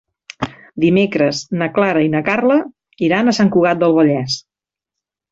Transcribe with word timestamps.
Dimecres 0.83 1.41
na 1.59 1.67
Clara 1.75 2.01
i 2.05 2.09
na 2.13 2.21
Carla 2.29 2.55
iran 3.09 3.29
a 3.29 3.35
Sant 3.41 3.51
Cugat 3.57 3.83
del 3.83 3.93
Vallès. 3.99 4.39